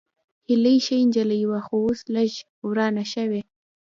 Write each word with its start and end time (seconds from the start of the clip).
هېلۍ 0.47 0.77
ښه 0.85 0.95
نجلۍ 1.07 1.41
وه، 1.49 1.59
خو 1.67 1.75
اوس 1.85 1.99
لږ 2.15 2.31
ورانه 2.67 3.03
شوې 3.13 3.41